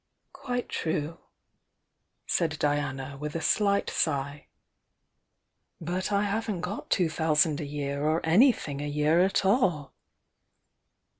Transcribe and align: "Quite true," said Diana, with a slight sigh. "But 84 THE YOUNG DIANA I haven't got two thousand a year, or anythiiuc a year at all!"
"Quite 0.33 0.67
true," 0.67 1.19
said 2.25 2.57
Diana, 2.57 3.17
with 3.19 3.35
a 3.35 3.39
slight 3.39 3.87
sigh. 3.91 4.47
"But 5.79 6.05
84 6.09 6.09
THE 6.09 6.11
YOUNG 6.11 6.19
DIANA 6.21 6.23
I 6.27 6.31
haven't 6.31 6.61
got 6.61 6.89
two 6.89 7.09
thousand 7.11 7.61
a 7.61 7.65
year, 7.65 8.03
or 8.07 8.19
anythiiuc 8.21 8.81
a 8.83 8.87
year 8.87 9.19
at 9.21 9.45
all!" 9.45 9.93